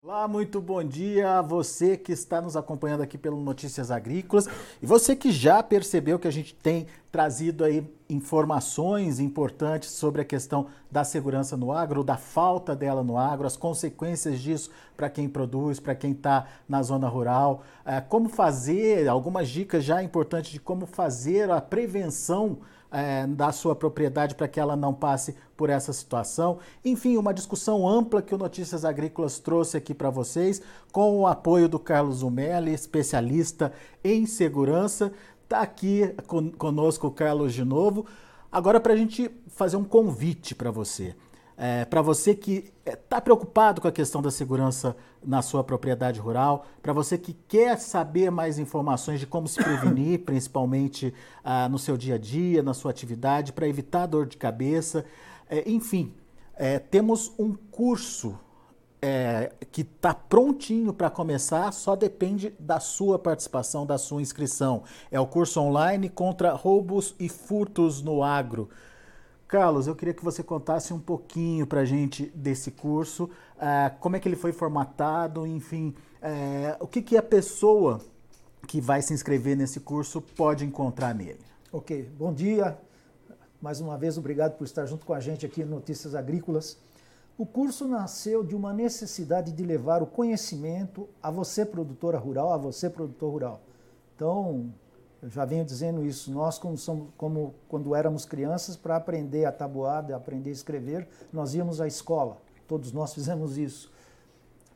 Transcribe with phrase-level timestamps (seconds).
[0.00, 4.48] Olá, muito bom dia a você que está nos acompanhando aqui pelo Notícias Agrícolas
[4.80, 10.24] e você que já percebeu que a gente tem trazido aí informações importantes sobre a
[10.24, 15.28] questão da segurança no agro, da falta dela no agro, as consequências disso para quem
[15.28, 20.60] produz, para quem está na zona rural, é, como fazer, algumas dicas já importantes de
[20.60, 22.58] como fazer a prevenção
[22.90, 26.58] é, da sua propriedade para que ela não passe por essa situação.
[26.84, 31.68] Enfim, uma discussão ampla que o Notícias Agrícolas trouxe aqui para vocês, com o apoio
[31.68, 33.72] do Carlos Umelli, especialista
[34.02, 35.12] em segurança.
[35.44, 36.14] Está aqui
[36.58, 38.06] conosco o Carlos de novo.
[38.50, 41.14] Agora, para a gente fazer um convite para você.
[41.60, 46.20] É, para você que está é, preocupado com a questão da segurança na sua propriedade
[46.20, 51.76] rural, para você que quer saber mais informações de como se prevenir, principalmente ah, no
[51.76, 55.04] seu dia a dia, na sua atividade, para evitar dor de cabeça,
[55.50, 56.14] é, enfim,
[56.54, 58.38] é, temos um curso
[59.02, 64.84] é, que está prontinho para começar, só depende da sua participação, da sua inscrição.
[65.10, 68.68] É o curso online contra roubos e furtos no agro.
[69.48, 74.14] Carlos, eu queria que você contasse um pouquinho para a gente desse curso, uh, como
[74.14, 77.98] é que ele foi formatado, enfim, uh, o que, que a pessoa
[78.66, 81.40] que vai se inscrever nesse curso pode encontrar nele.
[81.72, 82.78] Ok, bom dia.
[83.58, 86.76] Mais uma vez, obrigado por estar junto com a gente aqui no Notícias Agrícolas.
[87.38, 92.58] O curso nasceu de uma necessidade de levar o conhecimento a você, produtora rural, a
[92.58, 93.62] você, produtor rural.
[94.14, 94.70] Então,
[95.22, 96.30] eu já venho dizendo isso.
[96.30, 101.54] Nós, como, somos, como quando éramos crianças, para aprender a tabuada, aprender a escrever, nós
[101.54, 102.40] íamos à escola.
[102.66, 103.92] Todos nós fizemos isso.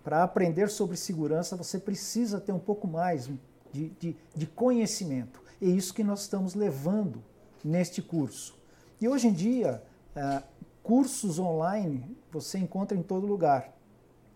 [0.03, 3.31] Para aprender sobre segurança, você precisa ter um pouco mais
[3.73, 5.41] de, de, de conhecimento.
[5.61, 7.23] É isso que nós estamos levando
[7.65, 8.59] neste curso.
[9.01, 9.81] E hoje em dia,
[10.17, 10.43] é,
[10.83, 13.73] cursos online você encontra em todo lugar.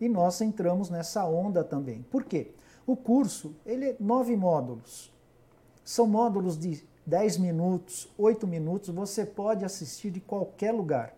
[0.01, 2.03] E nós entramos nessa onda também.
[2.03, 2.53] Por quê?
[2.87, 5.16] O curso, ele é nove módulos.
[5.87, 11.15] São módulos de 10 minutos, 8 minutos, você pode assistir de qualquer lugar.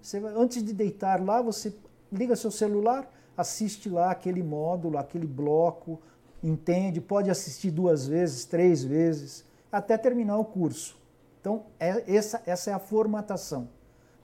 [0.00, 1.72] Você, antes de deitar lá, você
[2.10, 6.00] liga seu celular, assiste lá aquele módulo, aquele bloco,
[6.42, 10.98] entende, pode assistir duas vezes, três vezes, até terminar o curso.
[11.40, 13.68] Então, é, essa, essa é a formatação.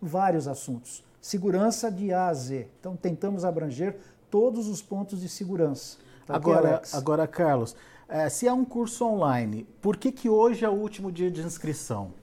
[0.02, 1.04] Vários assuntos.
[1.20, 2.66] Segurança de A a Z.
[2.80, 3.96] Então, tentamos abranger
[4.28, 5.98] todos os pontos de segurança.
[6.26, 7.76] Tá agora, agora, Carlos,
[8.08, 11.42] é, se é um curso online, por que, que hoje é o último dia de
[11.42, 12.14] inscrição?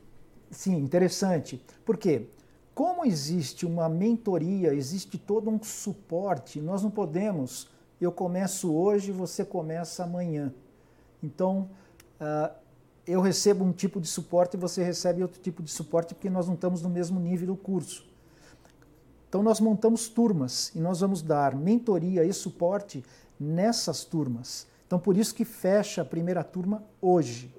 [0.49, 1.63] Sim, interessante.
[1.85, 2.27] Por quê?
[2.73, 7.69] Como existe uma mentoria, existe todo um suporte, nós não podemos,
[8.01, 10.53] eu começo hoje, você começa amanhã.
[11.23, 11.69] Então,
[12.19, 12.53] uh,
[13.07, 16.47] eu recebo um tipo de suporte e você recebe outro tipo de suporte porque nós
[16.47, 18.05] não estamos no mesmo nível do curso.
[19.29, 23.03] Então, nós montamos turmas e nós vamos dar mentoria e suporte
[23.39, 24.67] nessas turmas.
[24.95, 27.53] Então, por isso que fecha a primeira turma hoje.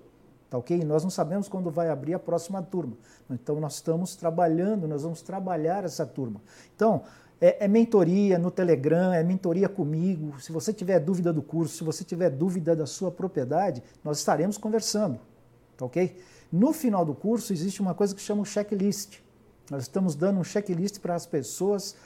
[0.48, 0.82] Tá ok?
[0.84, 2.96] Nós não sabemos quando vai abrir a próxima turma.
[3.28, 6.40] Então, nós estamos trabalhando, nós vamos trabalhar essa turma.
[6.74, 7.02] Então,
[7.38, 10.40] é, é, mentoria no Telegram, é mentoria comigo.
[10.40, 14.56] Se você tiver dúvida do curso, se você tiver dúvida da sua propriedade, nós estaremos
[14.56, 15.20] conversando.
[15.76, 16.16] Tá ok?
[16.50, 19.18] No final do curso, existe uma coisa que chama o checklist.
[19.70, 21.96] Nós estamos dando um checklist para as pessoas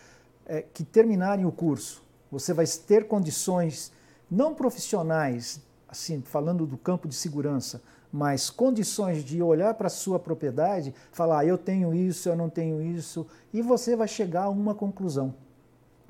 [0.45, 2.03] é, que terminarem o curso.
[2.33, 3.93] Você vai ter condições
[4.31, 7.83] não profissionais, assim, falando do campo de segurança,
[8.13, 12.49] mas condições de olhar para a sua propriedade, falar, ah, eu tenho isso, eu não
[12.49, 15.35] tenho isso, e você vai chegar a uma conclusão.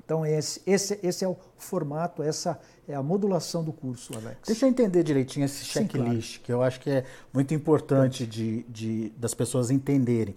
[0.03, 4.39] Então, esse, esse, esse é o formato, essa é a modulação do curso, Alex.
[4.45, 6.45] Deixa eu entender direitinho esse checklist, claro.
[6.45, 10.35] que eu acho que é muito importante de, de, das pessoas entenderem.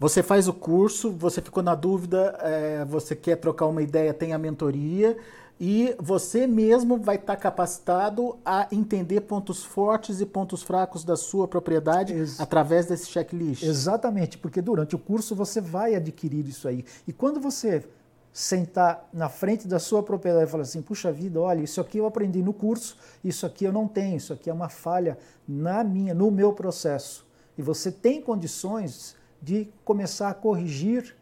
[0.00, 4.32] Você faz o curso, você ficou na dúvida, é, você quer trocar uma ideia, tem
[4.32, 5.18] a mentoria,
[5.60, 11.16] e você mesmo vai estar tá capacitado a entender pontos fortes e pontos fracos da
[11.16, 13.62] sua propriedade Ex através desse checklist.
[13.64, 16.84] Exatamente, porque durante o curso você vai adquirir isso aí.
[17.06, 17.84] E quando você
[18.32, 22.06] sentar na frente da sua propriedade e falar assim: puxa vida, olha, isso aqui eu
[22.06, 26.14] aprendi no curso, isso aqui eu não tenho, isso aqui é uma falha na minha,
[26.14, 27.26] no meu processo.
[27.56, 31.16] E você tem condições de começar a corrigir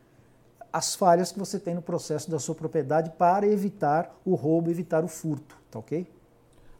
[0.76, 5.02] as falhas que você tem no processo da sua propriedade para evitar o roubo, evitar
[5.02, 6.06] o furto, tá ok?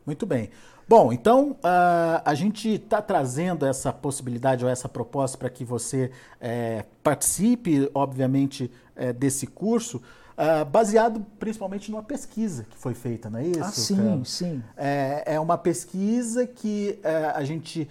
[0.05, 0.51] Muito bem.
[0.87, 6.13] Bom, então uh, a gente está trazendo essa possibilidade ou essa proposta para que você
[6.39, 10.03] é, participe, obviamente, é, desse curso,
[10.37, 13.63] uh, baseado principalmente numa pesquisa que foi feita, não é isso?
[13.63, 14.25] Ah, sim, cara?
[14.27, 14.63] sim.
[14.77, 17.89] É, é uma pesquisa que uh, a gente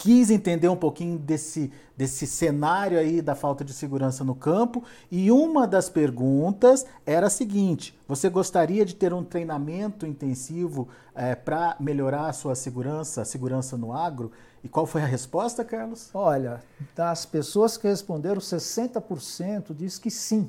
[0.00, 4.82] quis entender um pouquinho desse, desse cenário aí da falta de segurança no campo.
[5.10, 11.34] E uma das perguntas era a seguinte: você gostaria de ter um treinamento intensivo é,
[11.34, 14.32] para melhorar a sua segurança, a segurança no agro?
[14.64, 16.08] E qual foi a resposta, Carlos?
[16.14, 16.62] Olha,
[16.96, 20.48] das pessoas que responderam, 60% diz que sim,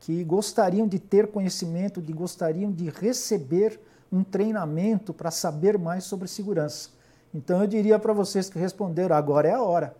[0.00, 3.78] que gostariam de ter conhecimento, de gostariam de receber
[4.10, 6.99] um treinamento para saber mais sobre segurança.
[7.32, 9.94] Então eu diria para vocês que responderam, agora é a hora.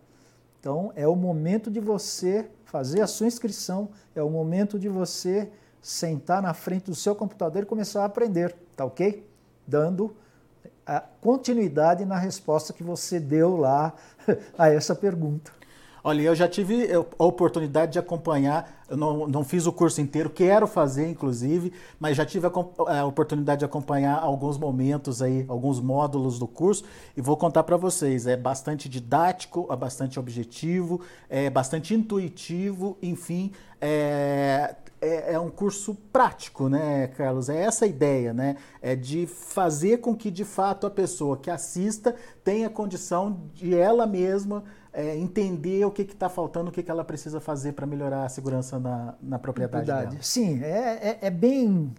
[0.59, 5.51] Então é o momento de você fazer a sua inscrição, é o momento de você
[5.81, 9.27] sentar na frente do seu computador e começar a aprender, tá ok?
[9.67, 10.15] Dando
[11.21, 13.95] continuidade na resposta que você deu lá
[14.59, 15.53] a essa pergunta.
[16.03, 20.31] Olha, eu já tive a oportunidade de acompanhar, eu não, não fiz o curso inteiro,
[20.31, 25.79] quero fazer inclusive, mas já tive a, a oportunidade de acompanhar alguns momentos aí, alguns
[25.79, 26.85] módulos do curso
[27.17, 28.27] e vou contar para vocês.
[28.27, 35.95] É bastante didático, é bastante objetivo, é bastante intuitivo, enfim, é, é, é, um curso
[36.13, 37.49] prático, né, Carlos?
[37.49, 38.57] É essa a ideia, né?
[38.83, 42.15] É de fazer com que, de fato, a pessoa que assista
[42.45, 44.63] tenha condição de ela mesma
[44.93, 48.29] é, entender o que está faltando, o que, que ela precisa fazer para melhorar a
[48.29, 50.11] segurança na, na propriedade Verdade.
[50.11, 50.23] dela.
[50.23, 51.93] Sim, é, é, é bem.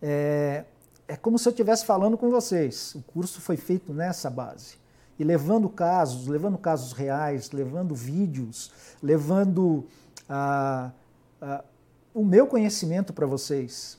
[0.00, 0.64] É,
[1.08, 2.94] é como se eu estivesse falando com vocês.
[2.94, 4.76] O curso foi feito nessa base.
[5.18, 8.70] E levando casos, levando casos reais, levando vídeos,
[9.02, 9.86] levando
[10.28, 10.90] ah,
[11.40, 11.64] ah,
[12.12, 13.98] o meu conhecimento para vocês.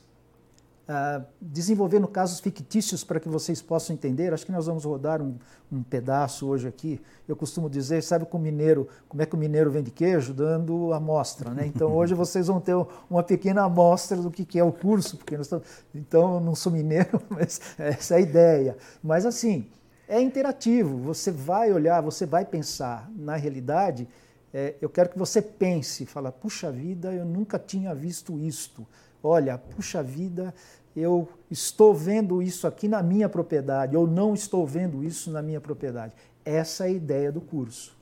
[0.88, 4.32] Uh, desenvolvendo casos fictícios para que vocês possam entender.
[4.32, 5.36] Acho que nós vamos rodar um,
[5.70, 6.98] um, pedaço hoje aqui.
[7.28, 10.32] Eu costumo dizer, sabe com o mineiro, como é que o mineiro vende queijo?
[10.32, 11.66] Dando amostra, né?
[11.66, 12.74] Então hoje vocês vão ter
[13.10, 16.72] uma pequena amostra do que, que é o curso, porque estamos, então eu não sou
[16.72, 18.76] mineiro, mas essa é a ideia.
[19.02, 19.66] Mas assim,
[20.08, 23.10] é interativo, você vai olhar, você vai pensar.
[23.14, 24.08] Na realidade,
[24.54, 28.86] é, eu quero que você pense, fala, puxa vida, eu nunca tinha visto isto.
[29.22, 30.54] Olha, puxa vida,
[30.96, 35.60] eu estou vendo isso aqui na minha propriedade, ou não estou vendo isso na minha
[35.60, 36.12] propriedade.
[36.44, 37.96] Essa é a ideia do curso.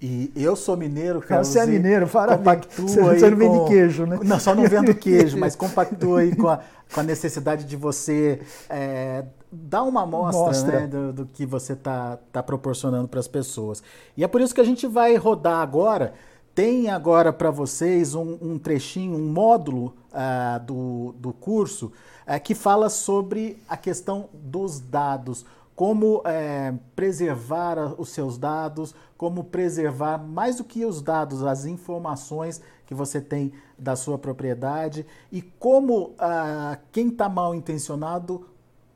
[0.00, 1.48] E eu sou mineiro, Carlos.
[1.48, 3.64] Você é mineiro, compactua você, aí você não vende com...
[3.64, 4.20] queijo, né?
[4.22, 6.60] Não, só não vendo queijo, mas compactua aí com a,
[6.92, 12.16] com a necessidade de você é, dar uma amostra né, do, do, que você está
[12.30, 13.82] tá proporcionando para as pessoas.
[14.16, 16.14] E é por isso que a gente vai rodar agora.
[16.54, 21.92] Tem agora para vocês um, um, trechinho, um módulo uh, do, do curso
[22.26, 29.44] é, que fala sobre a questão dos dados, como é, preservar os seus dados, como
[29.44, 35.40] preservar mais do que os dados, as informações que você tem da sua propriedade e
[35.40, 38.48] como ah, quem está mal intencionado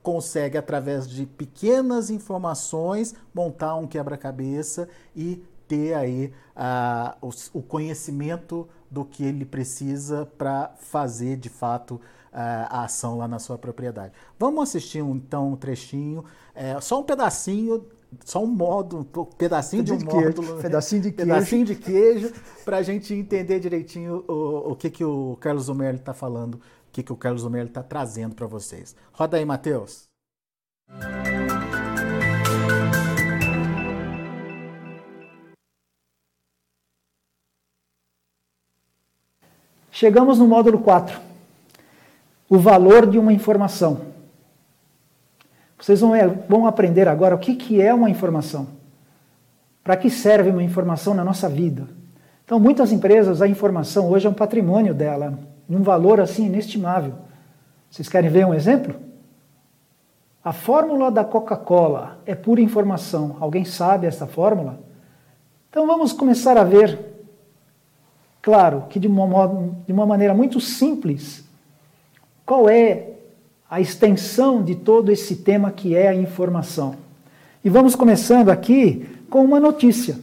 [0.03, 8.69] consegue, através de pequenas informações, montar um quebra-cabeça e ter aí ah, o, o conhecimento
[8.91, 11.99] do que ele precisa para fazer de fato
[12.35, 14.15] a ação lá na sua propriedade.
[14.39, 16.25] Vamos assistir um, então um trechinho,
[16.55, 17.85] é, só um pedacinho,
[18.25, 22.33] só um módulo, um pedacinho de um módulo, pedacinho de queijo, pedacinho de queijo,
[22.65, 26.61] para a gente entender direitinho o, o que, que o Carlos Zumerli está falando, o
[26.91, 28.97] que, que o Carlos Zumerli está trazendo para vocês.
[29.13, 30.09] Roda aí, Matheus.
[40.02, 41.16] Chegamos no módulo 4
[42.50, 44.00] o valor de uma informação.
[45.78, 46.28] Vocês vão, é,
[46.66, 48.66] aprender agora o que, que é uma informação.
[49.85, 51.87] Para que serve uma informação na nossa vida?
[52.44, 55.38] Então, muitas empresas, a informação hoje é um patrimônio dela,
[55.71, 57.14] um valor assim inestimável.
[57.88, 58.97] Vocês querem ver um exemplo?
[60.42, 63.37] A fórmula da Coca-Cola é pura informação.
[63.38, 64.80] Alguém sabe essa fórmula?
[65.71, 67.12] Então vamos começar a ver.
[68.42, 69.49] Claro que de uma,
[69.87, 71.44] de uma maneira muito simples,
[72.44, 73.11] qual é
[73.70, 76.96] a extensão de todo esse tema que é a informação?
[77.64, 80.18] E vamos começando aqui com uma notícia.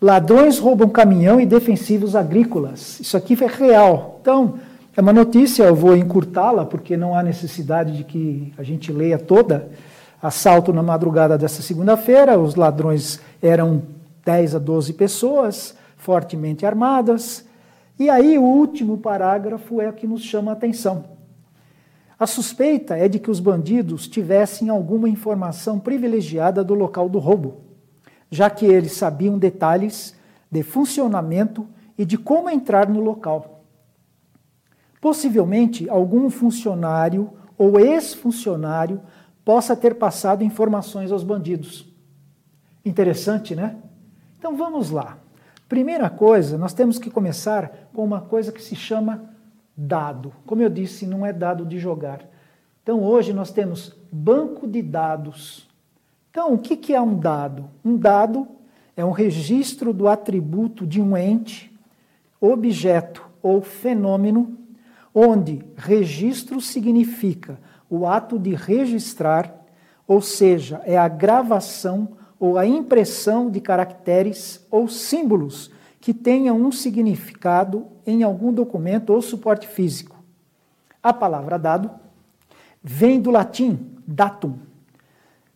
[0.00, 2.98] Ladrões roubam caminhão e defensivos agrícolas.
[2.98, 4.18] Isso aqui é real.
[4.20, 4.58] Então,
[4.96, 9.16] é uma notícia, eu vou encurtá-la, porque não há necessidade de que a gente leia
[9.16, 9.70] toda.
[10.20, 13.82] Assalto na madrugada dessa segunda-feira, os ladrões eram
[14.24, 17.46] 10 a 12 pessoas, fortemente armadas.
[17.98, 21.04] E aí o último parágrafo é o que nos chama a atenção.
[22.18, 27.60] A suspeita é de que os bandidos tivessem alguma informação privilegiada do local do roubo,
[28.30, 30.16] já que eles sabiam detalhes
[30.50, 31.66] de funcionamento
[31.96, 33.64] e de como entrar no local.
[35.00, 39.00] Possivelmente algum funcionário ou ex-funcionário
[39.44, 41.92] possa ter passado informações aos bandidos.
[42.84, 43.76] Interessante, né?
[44.38, 45.21] Então vamos lá.
[45.72, 49.30] Primeira coisa, nós temos que começar com uma coisa que se chama
[49.74, 50.30] dado.
[50.44, 52.20] Como eu disse, não é dado de jogar.
[52.82, 55.66] Então hoje nós temos banco de dados.
[56.30, 57.70] Então, o que é um dado?
[57.82, 58.46] Um dado
[58.94, 61.74] é um registro do atributo de um ente,
[62.38, 64.58] objeto ou fenômeno,
[65.14, 69.64] onde registro significa o ato de registrar,
[70.06, 72.10] ou seja, é a gravação
[72.42, 75.70] ou a impressão de caracteres ou símbolos
[76.00, 80.20] que tenham um significado em algum documento ou suporte físico.
[81.00, 81.88] A palavra dado
[82.82, 84.58] vem do latim datum,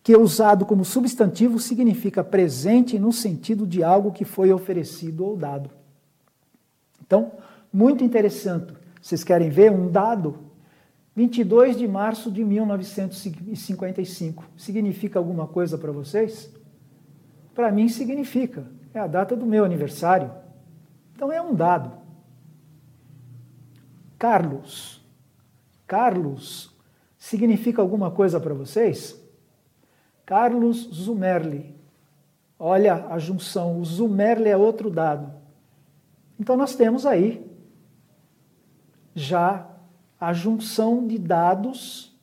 [0.00, 5.70] que usado como substantivo significa presente no sentido de algo que foi oferecido ou dado.
[7.04, 7.32] Então,
[7.72, 8.72] muito interessante.
[9.02, 10.38] Vocês querem ver um dado?
[11.16, 14.44] 22 de março de 1955.
[14.56, 16.54] Significa alguma coisa para vocês?
[17.56, 18.66] Para mim significa.
[18.92, 20.30] É a data do meu aniversário.
[21.14, 21.90] Então é um dado.
[24.18, 25.02] Carlos.
[25.86, 26.70] Carlos
[27.16, 29.18] significa alguma coisa para vocês?
[30.26, 31.74] Carlos Zumerli.
[32.58, 33.80] Olha a junção.
[33.80, 35.32] O Zumerli é outro dado.
[36.38, 37.50] Então nós temos aí
[39.14, 39.66] já
[40.20, 42.14] a junção de dados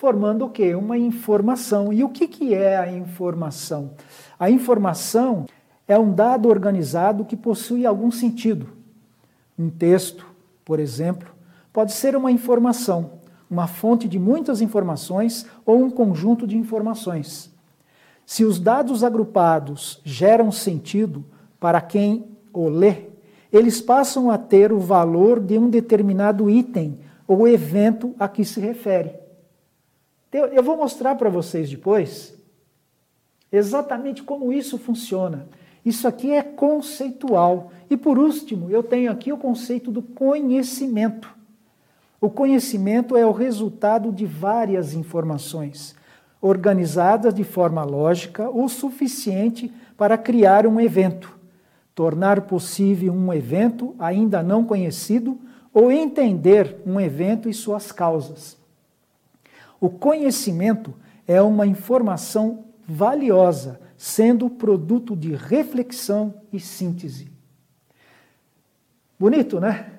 [0.00, 0.74] formando o quê?
[0.74, 1.92] Uma informação.
[1.92, 3.90] E o que, que é a informação?
[4.38, 5.44] A informação
[5.86, 8.68] é um dado organizado que possui algum sentido.
[9.58, 10.24] Um texto,
[10.64, 11.28] por exemplo,
[11.70, 13.10] pode ser uma informação,
[13.50, 17.54] uma fonte de muitas informações ou um conjunto de informações.
[18.24, 21.22] Se os dados agrupados geram sentido
[21.60, 23.10] para quem o lê,
[23.52, 28.60] eles passam a ter o valor de um determinado item ou evento a que se
[28.60, 29.20] refere.
[30.32, 32.34] Eu vou mostrar para vocês depois
[33.50, 35.48] exatamente como isso funciona.
[35.84, 37.72] Isso aqui é conceitual.
[37.88, 41.28] E por último, eu tenho aqui o conceito do conhecimento.
[42.20, 45.96] O conhecimento é o resultado de várias informações,
[46.40, 51.40] organizadas de forma lógica o suficiente para criar um evento
[52.00, 55.38] tornar possível um evento ainda não conhecido
[55.70, 58.56] ou entender um evento e suas causas.
[59.80, 60.94] O conhecimento
[61.26, 67.30] é uma informação valiosa, sendo produto de reflexão e síntese.
[69.18, 69.92] Bonito, né?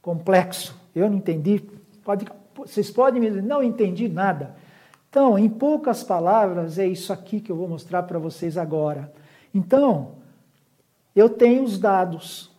[0.00, 0.80] Complexo.
[0.94, 1.62] Eu não entendi.
[2.04, 4.54] Pode, vocês podem me dizer, não entendi nada.
[5.08, 9.12] Então, em poucas palavras, é isso aqui que eu vou mostrar para vocês agora.
[9.54, 10.12] Então,
[11.14, 12.50] eu tenho os dados.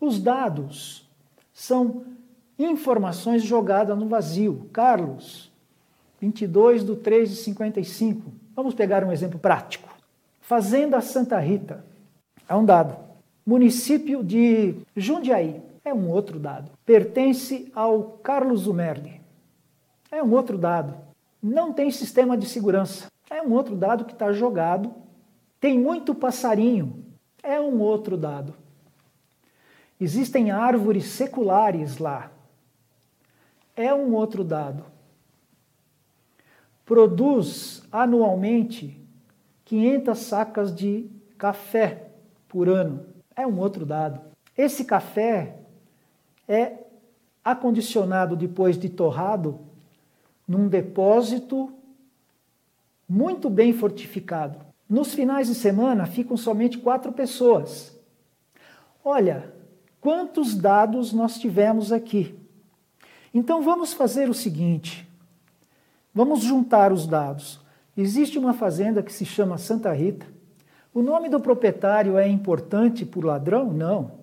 [0.00, 1.08] Os dados
[1.52, 2.04] são
[2.58, 4.68] informações jogadas no vazio.
[4.72, 5.51] Carlos,
[6.22, 8.32] 22 do 3 de 55.
[8.54, 9.92] Vamos pegar um exemplo prático.
[10.40, 11.84] Fazenda Santa Rita
[12.48, 12.96] é um dado.
[13.44, 16.70] Município de Jundiaí é um outro dado.
[16.86, 19.20] Pertence ao Carlos Zumerli.
[20.12, 20.94] É um outro dado.
[21.42, 23.08] Não tem sistema de segurança.
[23.28, 24.94] É um outro dado que está jogado.
[25.58, 27.02] Tem muito passarinho
[27.42, 28.54] é um outro dado.
[30.00, 32.30] Existem árvores seculares lá.
[33.74, 34.91] É um outro dado.
[36.92, 39.02] Produz anualmente
[39.64, 41.08] 500 sacas de
[41.38, 42.10] café
[42.46, 43.06] por ano.
[43.34, 44.20] É um outro dado.
[44.54, 45.56] Esse café
[46.46, 46.84] é
[47.42, 49.58] acondicionado depois de torrado
[50.46, 51.72] num depósito
[53.08, 54.58] muito bem fortificado.
[54.86, 57.98] Nos finais de semana ficam somente quatro pessoas.
[59.02, 59.50] Olha,
[59.98, 62.38] quantos dados nós tivemos aqui.
[63.32, 65.10] Então vamos fazer o seguinte:
[66.14, 67.60] vamos juntar os dados.
[67.96, 70.26] Existe uma fazenda que se chama Santa Rita.
[70.94, 73.72] O nome do proprietário é importante para o ladrão?
[73.72, 74.22] Não.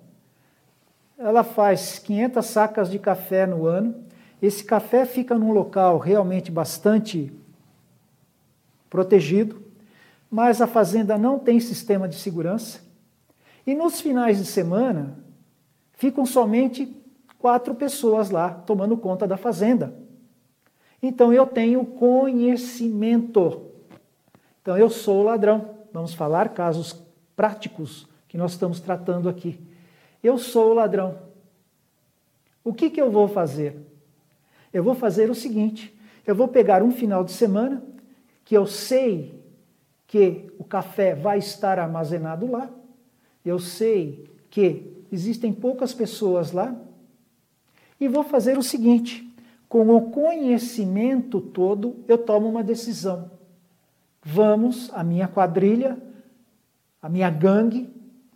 [1.17, 3.95] Ela faz 500 sacas de café no ano.
[4.41, 7.31] Esse café fica num local realmente bastante
[8.89, 9.69] protegido
[10.29, 12.81] mas a fazenda não tem sistema de segurança.
[13.65, 15.17] E nos finais de semana,
[15.93, 16.95] ficam somente
[17.39, 19.93] quatro pessoas lá tomando conta da fazenda.
[21.01, 23.65] Então eu tenho conhecimento.
[24.61, 25.77] Então eu sou ladrão.
[25.93, 27.01] Vamos falar casos
[27.35, 29.59] práticos que nós estamos tratando aqui.
[30.21, 31.17] Eu sou ladrão.
[32.63, 33.77] O que, que eu vou fazer?
[34.73, 37.83] Eu vou fazer o seguinte: eu vou pegar um final de semana
[38.43, 39.39] que eu sei
[40.05, 42.69] que o café vai estar armazenado lá.
[43.45, 46.75] Eu sei que existem poucas pessoas lá.
[47.99, 49.28] E vou fazer o seguinte:
[49.69, 53.29] Com o conhecimento todo, eu tomo uma decisão.
[54.23, 55.95] Vamos, a minha quadrilha,
[56.99, 57.87] a minha gangue,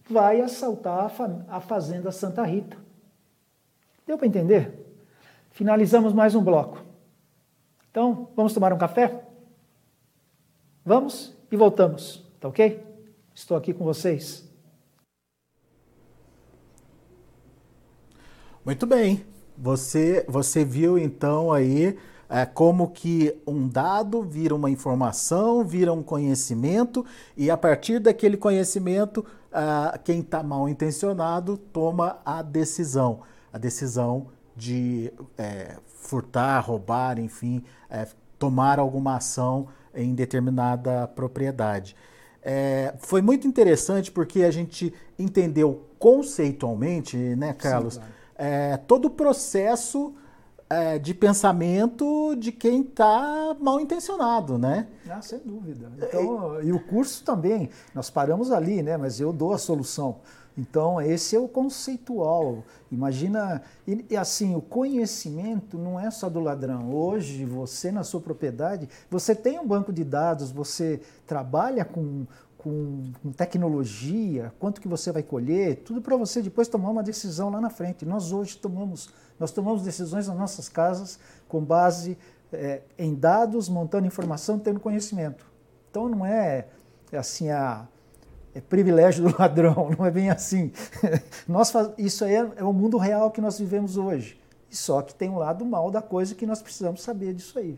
[0.08, 1.12] vai assaltar
[1.48, 2.78] a, Fazenda Santa Rita.
[4.06, 4.80] Deu para entender?
[5.50, 6.84] Finalizamos mais um bloco.
[7.90, 9.24] Então, vamos tomar um café?
[10.86, 12.86] Vamos e voltamos, tá ok?
[13.34, 14.48] Estou aqui com vocês.
[18.64, 19.33] Muito bem.
[19.58, 21.98] Você, você viu então aí
[22.30, 27.06] é, como que um dado vira uma informação, vira um conhecimento,
[27.38, 33.22] e a partir daquele conhecimento, ah, quem está mal intencionado toma a decisão.
[33.52, 38.08] A decisão de é, furtar, roubar, enfim, é,
[38.40, 41.96] tomar alguma ação em determinada propriedade.
[42.42, 48.23] É, foi muito interessante porque a gente entendeu conceitualmente, né, Carlos, Sim, claro.
[48.46, 50.14] É, todo o processo
[50.70, 54.88] é, de pensamento de quem está mal intencionado, né?
[55.10, 55.90] Ah, sem dúvida.
[55.98, 58.98] Então, e o curso também, nós paramos ali, né?
[58.98, 60.20] Mas eu dou a solução.
[60.58, 62.64] Então, esse é o conceitual.
[62.92, 66.94] Imagina, e, assim, o conhecimento não é só do ladrão.
[66.94, 73.04] Hoje, você na sua propriedade, você tem um banco de dados, você trabalha com, com,
[73.22, 77.60] com tecnologia, quanto que você vai colher, tudo para você depois tomar uma decisão lá
[77.60, 78.06] na frente.
[78.06, 81.18] Nós hoje tomamos, nós tomamos decisões nas nossas casas
[81.48, 82.16] com base
[82.52, 85.46] é, em dados, montando informação, tendo conhecimento.
[85.90, 86.68] Então, não é,
[87.12, 87.88] é assim a
[88.56, 90.72] é privilégio do ladrão, não é bem assim.
[91.48, 91.90] nós faz...
[91.98, 94.40] Isso aí é, é, o mundo real que nós vivemos hoje.
[94.70, 97.78] Só que tem um lado mal da coisa que nós precisamos saber disso aí.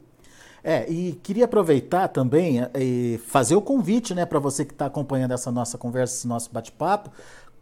[0.64, 4.88] É, e queria aproveitar também é, e fazer o convite né, para você que está
[4.88, 7.12] acompanhando essa nossa conversa, esse nosso bate-papo.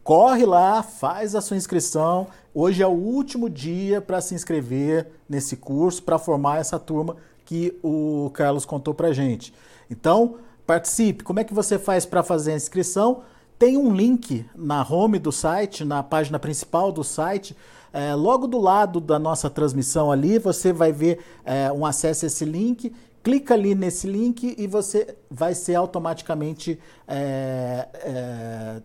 [0.02, 2.26] Corre lá, faz a sua inscrição.
[2.54, 7.78] Hoje é o último dia para se inscrever nesse curso, para formar essa turma que
[7.82, 9.52] o Carlos contou para gente.
[9.90, 11.24] Então, participe.
[11.24, 13.22] Como é que você faz para fazer a inscrição?
[13.58, 17.56] Tem um link na home do site, na página principal do site.
[17.92, 22.26] É, logo do lado da nossa transmissão ali, você vai ver é, um acesso a
[22.26, 22.92] esse link.
[23.22, 28.82] Clica ali nesse link e você vai ser automaticamente é, é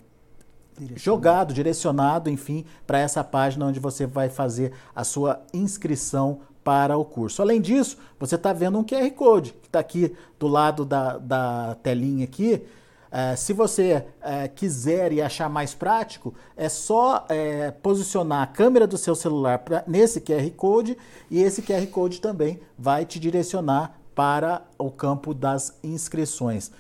[0.78, 1.00] direcionado.
[1.00, 6.40] jogado, direcionado, enfim, para essa página onde você vai fazer a sua inscrição
[6.70, 7.42] para o curso.
[7.42, 11.76] Além disso, você está vendo um QR Code que está aqui do lado da, da
[11.82, 12.64] telinha aqui.
[13.12, 18.86] É, se você é, quiser e achar mais prático, é só é, posicionar a câmera
[18.86, 20.96] do seu celular pra, nesse QR Code
[21.32, 26.72] e esse QR Code também vai te direcionar para o campo das inscrições.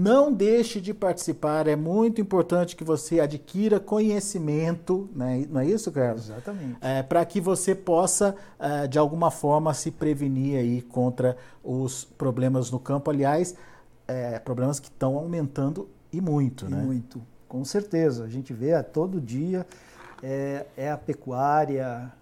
[0.00, 5.44] Não deixe de participar, é muito importante que você adquira conhecimento, né?
[5.50, 6.26] não é isso, Carlos?
[6.26, 6.78] Exatamente.
[6.80, 12.70] É, Para que você possa, é, de alguma forma, se prevenir aí contra os problemas
[12.70, 13.10] no campo.
[13.10, 13.56] Aliás,
[14.06, 16.80] é, problemas que estão aumentando e muito, e né?
[16.80, 18.22] Muito, com certeza.
[18.22, 19.66] A gente vê a todo dia,
[20.22, 22.12] é, é a pecuária,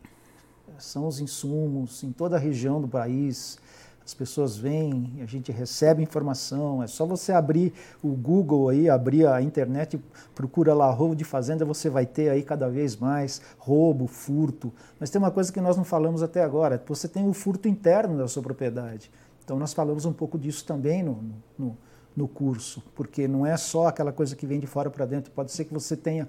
[0.78, 3.58] são os insumos em toda a região do país
[4.06, 9.26] as pessoas vêm, a gente recebe informação, é só você abrir o Google aí, abrir
[9.26, 10.00] a internet,
[10.32, 14.72] procura lá roubo de fazenda, você vai ter aí cada vez mais roubo, furto.
[15.00, 18.16] Mas tem uma coisa que nós não falamos até agora, você tem o furto interno
[18.16, 19.10] da sua propriedade.
[19.44, 21.24] Então nós falamos um pouco disso também no,
[21.58, 21.76] no,
[22.14, 25.50] no curso, porque não é só aquela coisa que vem de fora para dentro, pode
[25.50, 26.28] ser que você tenha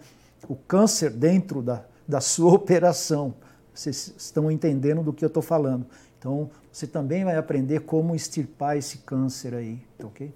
[0.49, 3.35] o câncer dentro da, da sua operação.
[3.71, 5.85] Vocês estão entendendo do que eu estou falando.
[6.27, 10.33] Então, você também vai aprender como extirpar esse câncer aí, tá ok?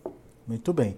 [0.47, 0.97] Muito bem.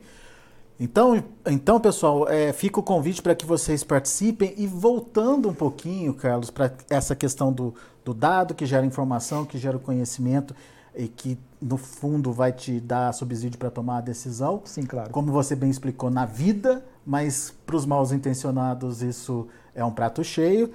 [0.79, 6.13] Então, então pessoal, é, fica o convite para que vocês participem e voltando um pouquinho,
[6.13, 7.73] Carlos, para essa questão do,
[8.05, 10.55] do dado que gera informação, que gera conhecimento
[10.95, 14.61] e que no fundo vai te dar subsídio para tomar a decisão.
[14.63, 15.09] Sim, claro.
[15.09, 20.23] Como você bem explicou na vida, mas para os mal intencionados isso é um prato
[20.23, 20.71] cheio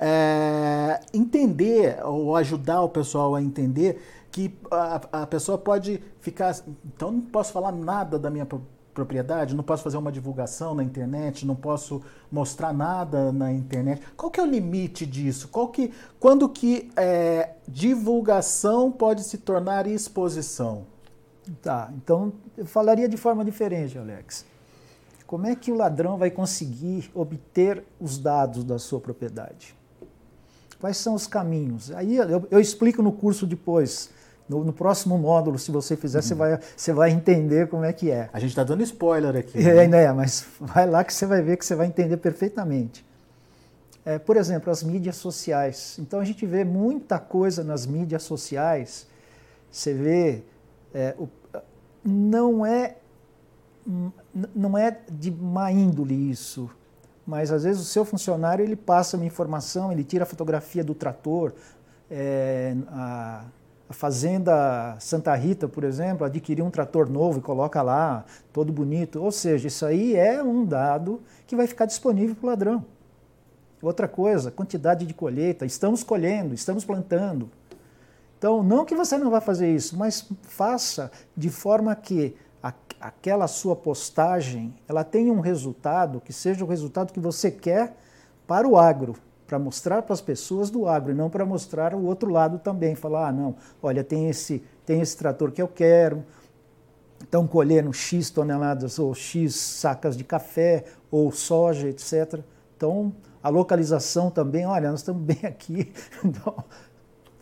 [0.00, 6.56] é, entender ou ajudar o pessoal a entender que a, a, pessoa pode ficar.
[6.86, 8.46] Então, não posso falar nada da minha
[8.94, 12.00] propriedade, não posso fazer uma divulgação na internet, não posso
[12.32, 14.02] mostrar nada na internet.
[14.16, 15.48] Qual que é o limite disso?
[15.48, 20.86] Qual que, quando que é, divulgação pode se tornar exposição?
[21.60, 24.46] Tá, então eu falaria de forma diferente, Alex.
[25.26, 29.79] Como é que o ladrão vai conseguir obter os dados da sua propriedade?
[30.80, 31.92] Quais são os caminhos?
[31.92, 34.10] Aí eu, eu explico no curso depois.
[34.48, 36.22] No, no, próximo módulo, se você fizer, uhum.
[36.22, 38.28] você, vai, você vai entender como é que é.
[38.32, 39.56] A gente está dando spoiler aqui.
[39.58, 40.04] É, né?
[40.04, 43.04] É, mas vai lá que você vai ver que você vai entender perfeitamente.
[44.04, 45.96] É, por exemplo, as mídias sociais.
[46.00, 49.06] Então a gente vê muita coisa nas mídias sociais.
[49.70, 50.42] Você vê,
[50.92, 51.28] é, o,
[52.02, 52.96] não é
[54.54, 56.70] não é de má índole isso,
[57.30, 60.96] mas às vezes o seu funcionário ele passa uma informação, ele tira a fotografia do
[60.96, 61.52] trator,
[62.10, 63.44] é, a,
[63.88, 69.22] a fazenda Santa Rita, por exemplo, adquiriu um trator novo e coloca lá, todo bonito.
[69.22, 72.84] Ou seja, isso aí é um dado que vai ficar disponível para o ladrão.
[73.80, 75.64] Outra coisa, quantidade de colheita.
[75.64, 77.48] Estamos colhendo, estamos plantando.
[78.38, 82.34] Então, não que você não vá fazer isso, mas faça de forma que
[83.00, 87.96] aquela sua postagem ela tenha um resultado que seja o resultado que você quer
[88.46, 89.14] para o agro,
[89.46, 92.94] para mostrar para as pessoas do agro e não para mostrar o outro lado também,
[92.94, 96.24] falar, ah, não, olha, tem esse, tem esse trator que eu quero,
[97.20, 102.40] estão colhendo X toneladas ou X sacas de café ou soja, etc.
[102.76, 105.92] Então, a localização também, olha, nós estamos bem aqui.
[106.24, 106.64] Então,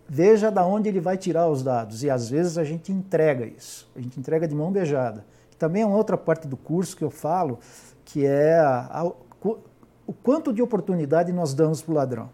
[0.08, 2.02] veja da onde ele vai tirar os dados.
[2.02, 5.24] E às vezes a gente entrega isso, a gente entrega de mão beijada.
[5.58, 7.58] Também é uma outra parte do curso que eu falo,
[8.04, 9.12] que é a, a,
[10.06, 12.30] o quanto de oportunidade nós damos para o ladrão.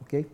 [0.00, 0.26] ok?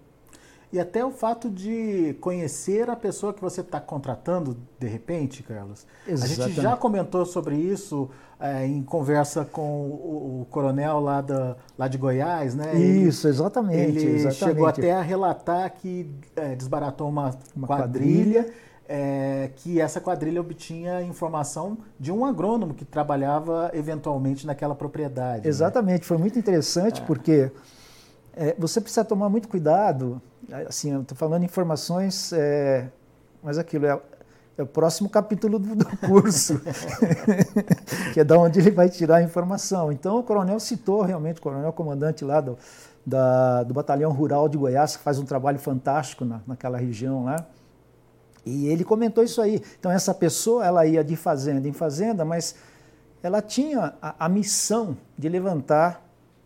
[0.71, 5.87] E até o fato de conhecer a pessoa que você está contratando, de repente, Carlos.
[6.07, 6.43] Exatamente.
[6.43, 11.57] A gente já comentou sobre isso é, em conversa com o, o, coronel lá, da,
[11.77, 12.75] lá de Goiás, né?
[12.75, 13.99] Isso, exatamente.
[13.99, 14.39] Ele exatamente.
[14.39, 18.43] chegou até a relatar que é, desbaratou uma, uma quadrilha.
[18.43, 18.69] quadrilha.
[18.91, 25.43] É, que essa quadrilha obtinha informação de um agrônomo que trabalhava eventualmente naquela propriedade.
[25.43, 25.49] Né?
[25.49, 26.07] Exatamente, né?
[26.07, 27.05] foi muito interessante é.
[27.05, 27.53] porque
[28.39, 30.23] é, você precisa tomar muito cuidado
[30.67, 32.89] assim, eu estou falando informações, é,
[33.43, 34.01] mas aquilo é,
[34.57, 36.61] é, o próximo capítulo do, do curso,
[38.15, 39.93] que é da onde ele vai tirar a informação.
[39.93, 42.59] Então, o coronel citou realmente, o coronel comandante lá do,
[43.05, 47.47] da, do Batalhão Rural de Goiás, que faz um trabalho fantástico na, naquela região lá.
[48.45, 49.63] E ele comentou isso aí.
[49.79, 52.55] Então, essa pessoa, ela ia de fazenda em fazenda, mas
[53.23, 56.03] ela tinha a, a missão de levantar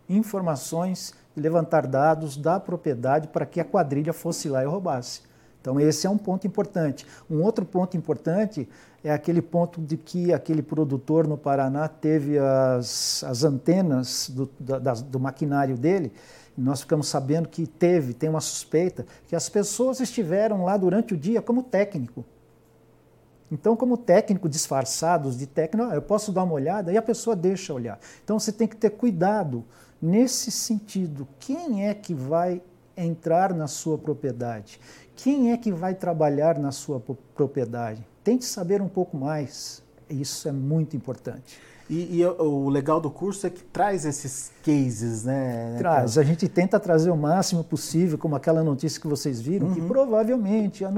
[0.09, 5.21] informações levantar dados da propriedade para que a quadrilha fosse lá e roubasse.
[5.63, 7.07] Então, esse é um ponto importante.
[7.29, 8.67] Um outro ponto importante
[9.01, 14.93] é aquele ponto de que aquele produtor no Paraná teve as, as antenas do, da,
[14.93, 16.11] do maquinário dele.
[16.57, 21.17] nós ficamos sabendo que teve, tem uma suspeita, que as pessoas estiveram lá durante o
[21.17, 22.25] dia como técnico.
[23.49, 27.73] Então, como técnico disfarçados de técnico, eu posso dar uma olhada e a pessoa deixa
[27.73, 27.99] olhar.
[28.23, 29.63] Então, você tem que ter cuidado
[30.05, 32.61] Nesse sentido, quem é que vai
[32.97, 34.77] entrar na sua propriedade?
[35.15, 37.01] Quem é que vai trabalhar na sua
[37.33, 38.05] propriedade?
[38.21, 39.81] Tente saber um pouco mais.
[40.09, 41.57] Isso é muito importante.
[41.89, 45.75] E, e, o legal do curso é que traz esses cases, né?
[45.77, 46.17] Traz.
[46.17, 49.73] A gente tenta trazer o máximo possível, como aquela notícia que vocês viram, uhum.
[49.73, 50.91] que provavelmente a,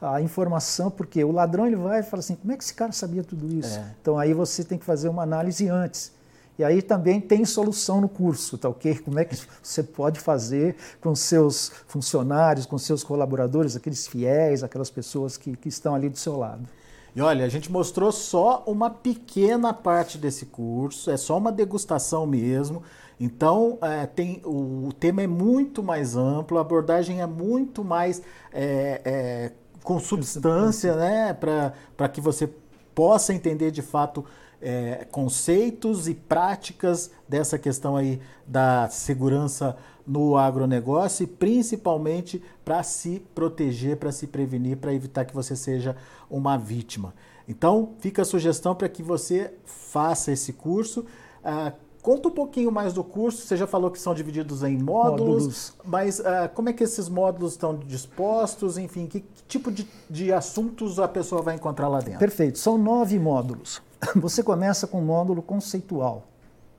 [0.00, 2.92] a, informação, porque o ladrão ele vai e fala assim, como é que esse cara
[2.92, 3.78] sabia tudo isso?
[3.78, 3.94] É.
[4.00, 6.16] Então aí você tem que fazer uma análise antes.
[6.58, 8.98] E aí também tem solução no curso, tá ok?
[8.98, 14.90] Como é que você pode fazer com seus funcionários, com seus colaboradores, aqueles fiéis, aquelas
[14.90, 16.68] pessoas que, que estão ali do seu lado.
[17.14, 22.26] E olha, a gente mostrou só uma pequena parte desse curso, é só uma degustação
[22.26, 22.82] mesmo.
[23.20, 28.22] Então, é, tem, o, o, tema é muito mais amplo, a abordagem é muito mais
[28.52, 31.34] é, é, com substância, né?
[31.34, 32.48] Para que você
[32.94, 34.24] possa entender de fato
[34.60, 43.22] é, conceitos e práticas dessa questão aí da segurança no agronegócio e principalmente para se
[43.34, 45.94] proteger, para se prevenir, para evitar que você seja
[46.30, 47.14] uma vítima.
[47.46, 51.04] Então, fica a sugestão para que você faça esse curso.
[51.44, 53.46] Ah, conta um pouquinho mais do curso.
[53.46, 55.72] Você já falou que são divididos em módulos, módulos.
[55.84, 58.78] mas ah, como é que esses módulos estão dispostos?
[58.78, 62.18] Enfim, que, que tipo de, de assuntos a pessoa vai encontrar lá dentro?
[62.18, 62.58] Perfeito.
[62.58, 63.80] São nove módulos.
[64.16, 66.28] Você começa com um módulo conceitual.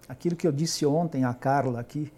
[0.07, 2.11] Aquilo que eu disse ontem a Carla aqui,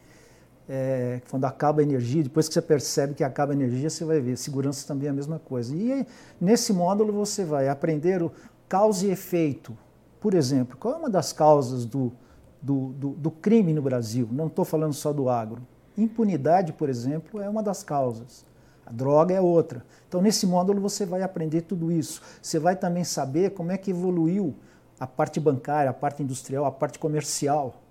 [0.69, 4.21] é, quando acaba a energia, depois que você percebe que acaba a energia, você vai
[4.21, 4.37] ver.
[4.37, 5.75] Segurança também é a mesma coisa.
[5.75, 6.05] E
[6.39, 8.31] nesse módulo você vai aprender o
[8.69, 9.77] causa e efeito.
[10.19, 12.13] Por exemplo, qual é uma das causas do,
[12.61, 14.29] do, do, do crime no Brasil?
[14.31, 15.61] Não estou falando só do agro.
[15.97, 18.45] Impunidade, por exemplo, é uma das causas.
[18.85, 19.83] A droga é outra.
[20.07, 22.21] Então, nesse módulo, você vai aprender tudo isso.
[22.41, 24.55] Você vai também saber como é que evoluiu
[25.01, 27.81] a parte bancária, a parte industrial, a parte comercial.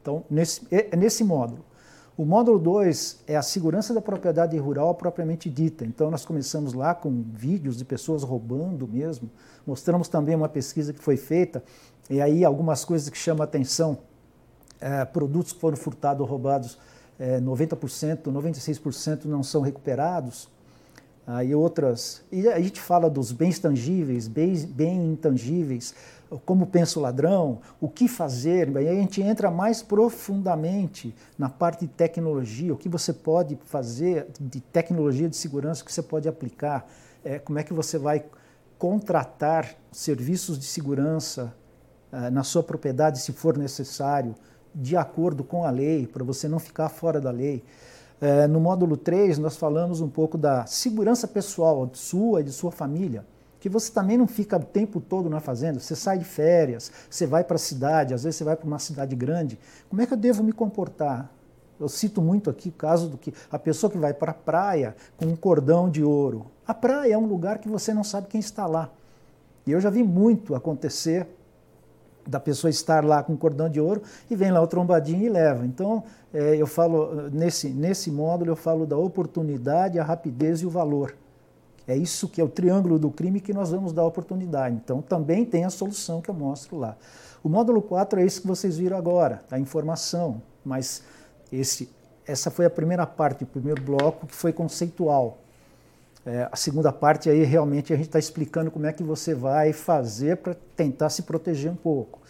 [0.00, 1.62] Então, nesse, é, é nesse módulo.
[2.16, 5.84] O módulo 2 é a segurança da propriedade rural propriamente dita.
[5.84, 9.28] Então, nós começamos lá com vídeos de pessoas roubando mesmo.
[9.66, 11.62] Mostramos também uma pesquisa que foi feita,
[12.08, 13.98] e aí algumas coisas que chamam a atenção:
[14.80, 16.78] é, produtos que foram furtados ou roubados
[17.18, 20.48] é, 90%, 96% não são recuperados.
[21.26, 22.22] Aí outras.
[22.30, 25.92] E a gente fala dos bens tangíveis, bens bem intangíveis,
[26.44, 28.76] como pensa o ladrão, o que fazer.
[28.76, 34.26] Aí a gente entra mais profundamente na parte de tecnologia, o que você pode fazer
[34.40, 36.88] de tecnologia de segurança que você pode aplicar,
[37.24, 38.24] é, como é que você vai
[38.78, 41.54] contratar serviços de segurança
[42.12, 44.34] é, na sua propriedade, se for necessário,
[44.74, 47.64] de acordo com a lei, para você não ficar fora da lei.
[48.20, 52.70] É, no módulo 3, nós falamos um pouco da segurança pessoal sua e de sua
[52.70, 53.24] família,
[53.66, 57.26] que você também não fica o tempo todo na fazenda, você sai de férias, você
[57.26, 59.58] vai para a cidade, às vezes você vai para uma cidade grande.
[59.88, 61.28] Como é que eu devo me comportar?
[61.80, 64.94] Eu cito muito aqui o caso do que a pessoa que vai para a praia
[65.16, 66.46] com um cordão de ouro.
[66.64, 68.88] A praia é um lugar que você não sabe quem está lá.
[69.66, 71.26] E eu já vi muito acontecer
[72.24, 74.00] da pessoa estar lá com cordão de ouro
[74.30, 75.66] e vem lá o trombadinho e leva.
[75.66, 80.70] Então, é, eu falo, nesse, nesse módulo, eu falo da oportunidade, a rapidez e o
[80.70, 81.16] valor.
[81.86, 84.74] É isso que é o triângulo do crime que nós vamos dar oportunidade.
[84.74, 86.96] Então, também tem a solução que eu mostro lá.
[87.44, 90.42] O módulo 4 é esse que vocês viram agora, a informação.
[90.64, 91.02] Mas
[91.52, 91.88] esse,
[92.26, 95.38] essa foi a primeira parte, o primeiro bloco, que foi conceitual.
[96.24, 99.72] É, a segunda parte aí realmente a gente está explicando como é que você vai
[99.72, 102.20] fazer para tentar se proteger um pouco.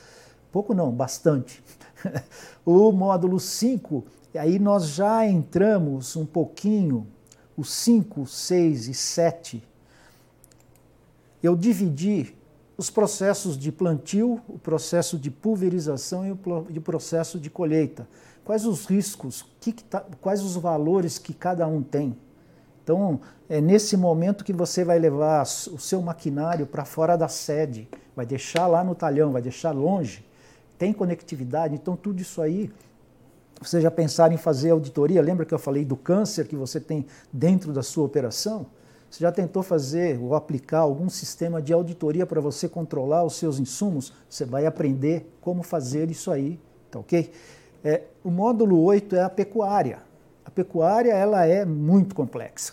[0.52, 1.64] Pouco não, bastante.
[2.62, 7.06] o módulo 5, aí nós já entramos um pouquinho,
[7.56, 9.62] o 5, 6 e 7.
[11.42, 12.34] Eu dividi
[12.76, 18.06] os processos de plantio, o processo de pulverização e o processo de colheita.
[18.44, 22.16] Quais os riscos, que que tá, quais os valores que cada um tem.
[22.84, 27.88] Então, é nesse momento que você vai levar o seu maquinário para fora da sede,
[28.14, 30.24] vai deixar lá no talhão, vai deixar longe,
[30.78, 32.70] tem conectividade, então tudo isso aí,
[33.60, 37.06] você já pensar em fazer auditoria, lembra que eu falei do câncer que você tem
[37.32, 38.66] dentro da sua operação?
[39.10, 43.58] Você já tentou fazer ou aplicar algum sistema de auditoria para você controlar os seus
[43.58, 44.12] insumos?
[44.28, 47.30] Você vai aprender como fazer isso aí, tá ok?
[47.84, 50.06] É, o módulo 8 é a pecuária
[50.56, 52.72] pecuária ela é muito complexa.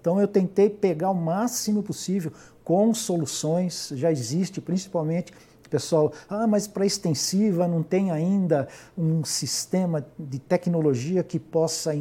[0.00, 2.32] Então eu tentei pegar o máximo possível
[2.64, 5.32] com soluções, já existe, principalmente
[5.68, 11.92] pessoal, ah, mas para extensiva não tem ainda um sistema de tecnologia que possa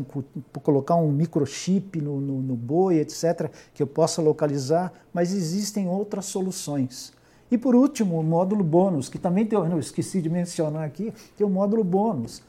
[0.63, 6.25] colocar um microchip no, no, no, boi, etc., que eu possa localizar, mas existem outras
[6.25, 7.13] soluções.
[7.49, 11.45] E por último, o módulo bônus, que também tem, eu esqueci de mencionar aqui, tem
[11.45, 12.41] o módulo bônus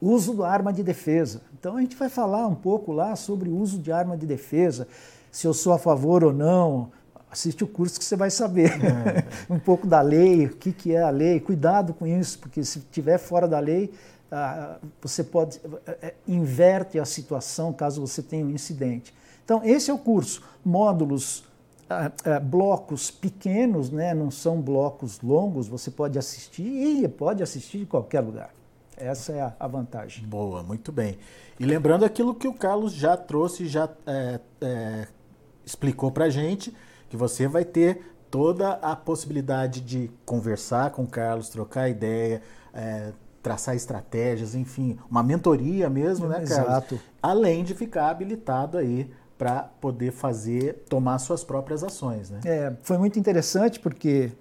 [0.00, 1.42] uso da arma de defesa.
[1.58, 4.86] Então a gente vai falar um pouco lá sobre o uso de arma de defesa,
[5.30, 6.90] se eu sou a favor ou não.
[7.30, 9.24] Assiste o curso que você vai saber é.
[9.52, 11.40] um pouco da lei, o que, que é a lei.
[11.40, 13.92] Cuidado com isso, porque se estiver fora da lei,
[15.00, 19.14] você pode eh, eh, inverte a situação caso você tenha um incidente.
[19.44, 20.42] Então esse é o curso.
[20.64, 21.44] Módulos
[22.44, 24.12] blocos pequenos, né?
[24.12, 28.50] não são blocos longos, você pode assistir e pode assistir de qualquer lugar.
[28.96, 30.26] Essa é a, vantagem.
[30.26, 31.18] Boa, muito bem.
[31.58, 35.08] E lembrando aquilo que o Carlos já trouxe, já é, é,
[35.64, 36.74] explicou para gente,
[37.08, 42.42] que você vai ter toda a possibilidade de conversar com o Carlos, trocar ideia,
[42.74, 46.50] é, traçar estratégias, enfim, uma mentoria mesmo, né, Carlos?
[46.50, 47.00] Exato.
[47.22, 52.40] Além de ficar habilitado aí para poder fazer, tomar suas próprias ações, né?
[52.44, 54.32] É, foi muito interessante porque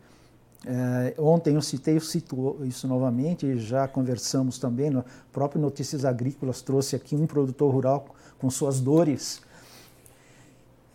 [0.66, 6.62] é, ontem eu citei, eu cito isso novamente, já conversamos também, no próprio Notícias Agrícolas
[6.62, 8.08] trouxe aqui um produtor rural
[8.40, 9.42] com suas dores.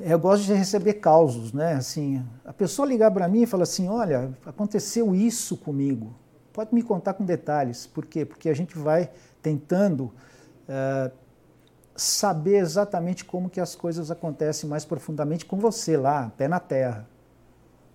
[0.05, 1.75] É, eu gosto de receber causos, né?
[1.75, 6.15] Assim, a pessoa ligar para mim e falar assim, olha, aconteceu isso comigo.
[6.53, 7.87] Pode me contar com detalhes.
[7.87, 8.25] Por quê?
[8.25, 9.11] Porque a gente vai
[9.41, 10.13] tentando
[10.69, 11.11] é,
[11.95, 17.09] saber exatamente como que as coisas acontecem mais profundamente com você lá, pé na terra.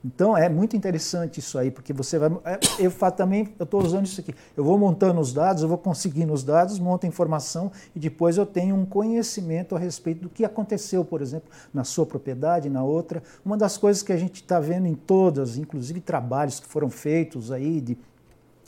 [0.05, 2.29] Então é muito interessante isso aí, porque você vai.
[2.45, 4.33] É, eu também eu estou usando isso aqui.
[4.55, 8.37] Eu vou montando os dados, eu vou conseguindo os dados, monto a informação e depois
[8.37, 12.83] eu tenho um conhecimento a respeito do que aconteceu, por exemplo, na sua propriedade, na
[12.83, 13.23] outra.
[13.43, 17.51] Uma das coisas que a gente está vendo em todas, inclusive trabalhos que foram feitos
[17.51, 17.97] aí de,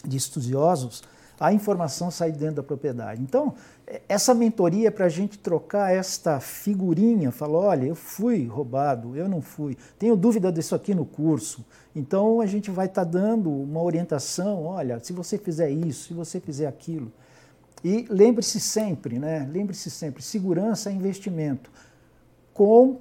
[0.04, 1.04] de estudiosos,
[1.40, 3.22] a informação sai dentro da propriedade.
[3.22, 3.56] Então,
[4.10, 9.30] essa mentoria é para a gente trocar esta figurinha, falar, olha, eu fui roubado, eu
[9.30, 11.66] não fui, tenho dúvida disso aqui no curso.
[11.96, 16.14] Então a gente vai estar tá dando uma orientação, olha, se você fizer isso, se
[16.14, 17.12] você fizer aquilo.
[17.84, 19.48] E lembre-se sempre, né?
[19.50, 21.72] Lembre-se sempre, segurança é investimento
[22.54, 23.00] com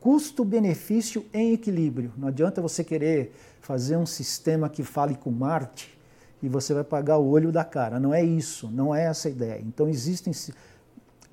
[0.00, 2.12] custo-benefício em equilíbrio.
[2.16, 5.97] Não adianta você querer fazer um sistema que fale com Marte
[6.42, 7.98] e você vai pagar o olho da cara.
[7.98, 9.60] Não é isso, não é essa a ideia.
[9.60, 10.32] Então existem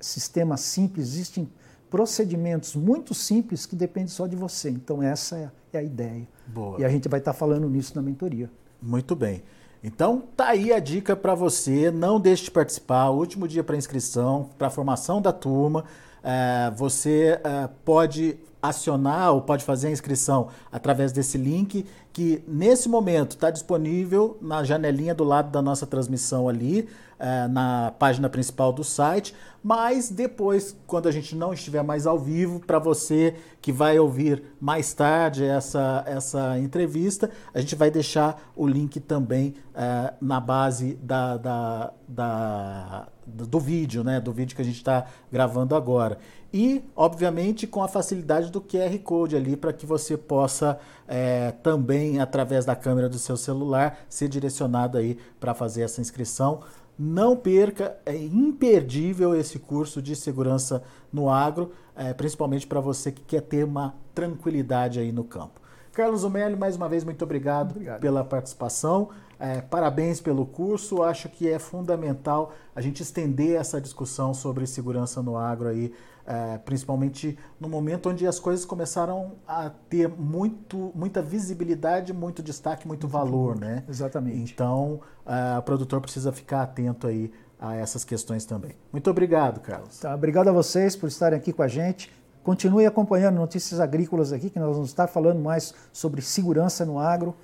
[0.00, 1.48] sistemas simples, existem
[1.90, 4.70] procedimentos muito simples que dependem só de você.
[4.70, 6.26] Então essa é, é a ideia.
[6.46, 6.80] Boa.
[6.80, 8.50] E a gente vai estar falando nisso na mentoria.
[8.80, 9.42] Muito bem.
[9.82, 14.50] Então tá aí a dica para você, não deixe de participar, último dia para inscrição,
[14.58, 15.84] para a formação da turma.
[16.22, 22.88] É, você é, pode acionar ou pode fazer a inscrição através desse link que nesse
[22.88, 28.72] momento está disponível na janelinha do lado da nossa transmissão ali, é, na página principal
[28.72, 33.70] do site, mas depois, quando a gente não estiver mais ao vivo, para você que
[33.70, 40.14] vai ouvir mais tarde essa, essa entrevista, a gente vai deixar o link também é,
[40.18, 44.20] na base da, da, da, do vídeo, né?
[44.20, 46.16] Do vídeo que a gente está gravando agora.
[46.52, 52.05] E, obviamente, com a facilidade do QR Code ali para que você possa é, também,
[52.20, 56.60] através da câmera do seu celular, ser direcionado aí para fazer essa inscrição.
[56.98, 63.22] Não perca, é imperdível esse curso de segurança no agro, é, principalmente para você que
[63.22, 65.60] quer ter uma tranquilidade aí no campo.
[65.92, 68.00] Carlos Umelli, mais uma vez, muito obrigado, obrigado.
[68.00, 69.08] pela participação.
[69.38, 71.02] É, parabéns pelo curso.
[71.02, 75.92] Acho que é fundamental a gente estender essa discussão sobre segurança no agro aí,
[76.26, 82.86] é, principalmente no momento onde as coisas começaram a ter muito, muita visibilidade, muito destaque,
[82.86, 83.84] muito valor, né?
[83.88, 84.52] Exatamente.
[84.52, 88.72] Então, é, o produtor precisa ficar atento aí a essas questões também.
[88.92, 89.98] Muito obrigado, Carlos.
[89.98, 92.10] Tá, obrigado a vocês por estarem aqui com a gente.
[92.42, 97.34] Continue acompanhando Notícias Agrícolas aqui, que nós vamos estar falando mais sobre segurança no agro.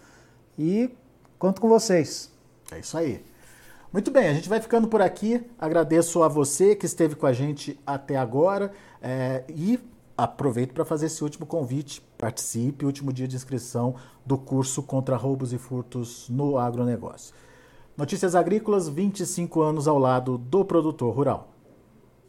[0.56, 0.94] E
[1.42, 2.30] conto com vocês.
[2.70, 3.20] É isso aí.
[3.92, 5.44] Muito bem, a gente vai ficando por aqui.
[5.58, 9.76] Agradeço a você que esteve com a gente até agora é, e
[10.16, 12.00] aproveito para fazer esse último convite.
[12.16, 17.34] Participe, último dia de inscrição do curso contra roubos e furtos no agronegócio.
[17.96, 21.48] Notícias Agrícolas, 25 anos ao lado do produtor rural.